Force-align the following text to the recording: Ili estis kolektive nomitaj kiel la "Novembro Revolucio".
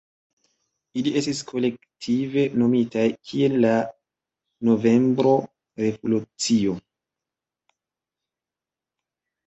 Ili 1.01 1.11
estis 1.19 1.41
kolektive 1.51 2.45
nomitaj 2.63 3.05
kiel 3.31 3.59
la 3.67 3.75
"Novembro 4.71 5.37
Revolucio". 5.85 6.79